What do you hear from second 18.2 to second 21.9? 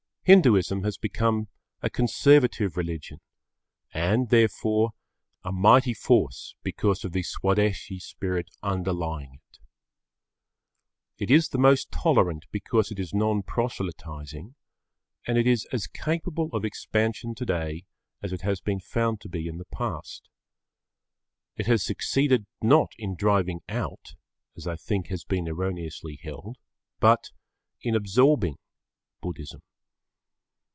as it has been found to be in the past. It has